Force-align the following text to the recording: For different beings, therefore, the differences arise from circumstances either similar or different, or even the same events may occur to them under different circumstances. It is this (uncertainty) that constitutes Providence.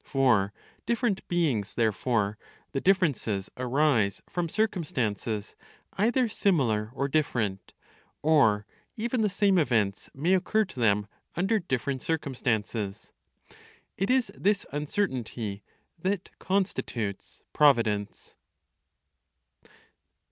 For 0.03 0.51
different 0.87 1.27
beings, 1.27 1.75
therefore, 1.75 2.39
the 2.71 2.81
differences 2.81 3.51
arise 3.55 4.19
from 4.27 4.49
circumstances 4.49 5.55
either 5.93 6.27
similar 6.27 6.89
or 6.95 7.07
different, 7.07 7.73
or 8.23 8.65
even 8.95 9.21
the 9.21 9.29
same 9.29 9.59
events 9.59 10.09
may 10.15 10.33
occur 10.33 10.65
to 10.65 10.79
them 10.79 11.05
under 11.35 11.59
different 11.59 12.01
circumstances. 12.01 13.11
It 13.95 14.09
is 14.09 14.31
this 14.33 14.65
(uncertainty) 14.71 15.61
that 15.99 16.31
constitutes 16.39 17.43
Providence. 17.53 18.35